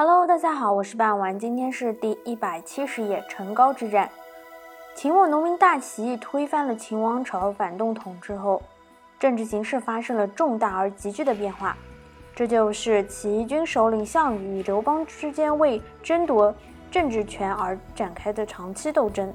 [0.00, 4.08] Hello，大家好，我是半丸，今天是第一百七十页成高之战。
[4.94, 8.62] 秦末农民大起义推翻了秦王朝，反动统治后，
[9.18, 11.76] 政治形势发生了重大而急剧的变化。
[12.32, 16.54] 这就是起义军首领项羽与刘邦之间为争夺
[16.92, 19.34] 政治权而展开的长期斗争。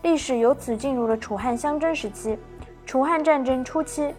[0.00, 2.38] 历史由此进入了楚汉相争时期。
[2.86, 4.14] 楚汉战争初期，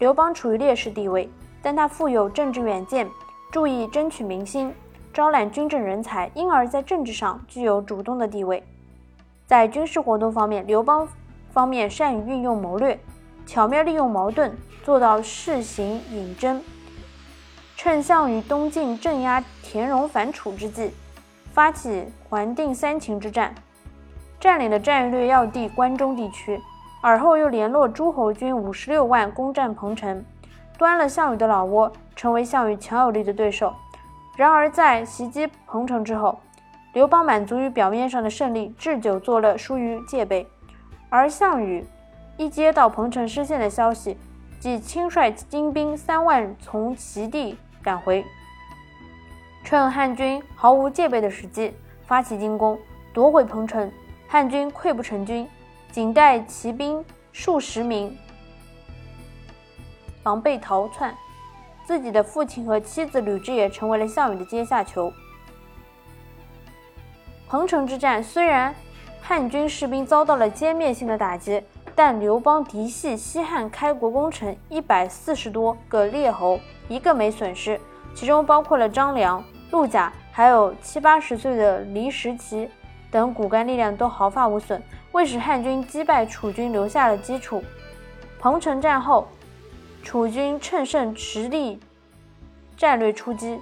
[0.00, 1.30] 刘邦处于劣势地位，
[1.62, 3.08] 但他富有政治远见，
[3.52, 4.74] 注意争取民心，
[5.12, 8.64] 招揽军政人才，因而，在政治上具有主动的地位。
[9.46, 11.06] 在军事活动方面，刘邦
[11.50, 12.98] 方面善于运用谋略，
[13.44, 16.62] 巧妙利用矛盾，做到事行引征。
[17.76, 20.90] 趁项羽东进镇压田荣反楚之际，
[21.52, 23.54] 发起还定三秦之战，
[24.40, 26.58] 占领了战略要地关中地区。
[27.02, 30.24] 而后又联络诸侯军五十六万攻占彭城，
[30.78, 33.74] 端了项羽的老窝，成为项羽强有力的对手。
[34.36, 36.40] 然而在袭击彭城之后，
[36.92, 40.46] 刘邦满足于表面上的胜利，置酒作乐，疏于戒备。
[41.08, 41.84] 而项羽
[42.36, 44.16] 一接到彭城失陷的消息，
[44.58, 48.24] 即亲率精兵三万从齐地赶回，
[49.64, 51.74] 趁汉军毫无戒备的时机
[52.06, 52.78] 发起进攻，
[53.12, 53.90] 夺回彭城。
[54.26, 55.46] 汉军溃不成军。
[55.90, 58.16] 仅带骑兵数十名，
[60.24, 61.14] 狼狈逃窜。
[61.84, 65.12] 自己的父亲和妻子吕雉也成为了项羽的阶下囚。
[67.48, 68.74] 彭城之战虽然
[69.20, 71.62] 汉军士兵遭到了歼灭性的打击，
[71.94, 77.78] 但刘邦嫡系西汉开国功臣一百四十多个列侯一个没损失，
[78.14, 82.70] 其中包括了张良、陆贾，还有七八十岁的黎石奇
[83.10, 84.82] 等骨干力量都毫发无损。
[85.10, 87.62] 为使汉军击败楚军留下了基础。
[88.40, 89.28] 彭城战后，
[90.02, 91.80] 楚军乘胜实力
[92.76, 93.60] 战略出击，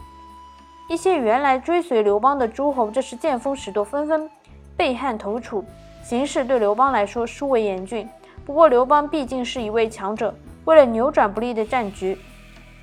[0.88, 4.28] 一些原来追随刘邦的诸侯这时见风使舵，纷纷
[4.76, 5.64] 背汉投楚，
[6.02, 8.08] 形势对刘邦来说殊为严峻。
[8.44, 10.34] 不过刘邦毕竟是一位强者，
[10.64, 12.18] 为了扭转不利的战局，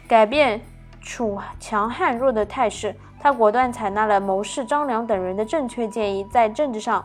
[0.07, 0.61] 改变
[1.01, 7.03] 楚强汉弱的态势，他果断采纳了谋士张良等人的正确建议，在政治上。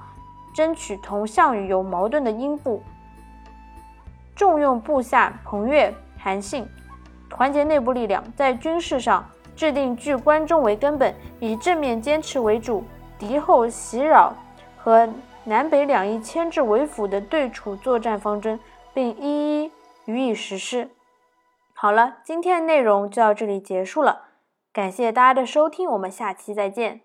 [0.54, 2.82] 争取同项羽有矛盾的英布，
[4.36, 5.90] 重用部下彭越、
[6.22, 6.66] 韩信，
[7.28, 12.84] 团结内部力量，在军事上制定据关中为根本，以正面坚持为主，
[13.18, 14.32] 敌后袭扰
[14.78, 15.08] 和
[15.44, 18.58] 南北两翼牵制为辅的对楚作战方针，
[18.94, 19.72] 并一一
[20.04, 20.88] 予以实施。
[21.74, 24.26] 好了，今天的内容就到这里结束了，
[24.72, 27.00] 感谢大家的收听，我们下期再见。